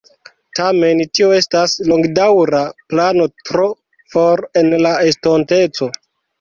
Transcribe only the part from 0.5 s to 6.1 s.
Tamen, tio estas longdaŭra plano tro for en la estonteco.